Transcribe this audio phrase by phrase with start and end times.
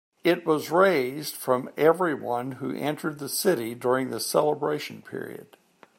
[0.23, 5.57] It was raised from everyone who entered the city during the celebration period.